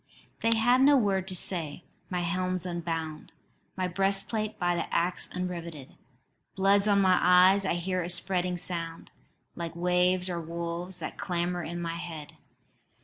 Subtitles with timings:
[0.39, 3.33] "They have no word to say: my helm's unbound,
[3.77, 5.95] My breastplate by the axe unriveted:
[6.55, 9.11] Blood's on my eyes; I hear a spreading sound,
[9.53, 12.33] Like waves or wolves that clamour in my head.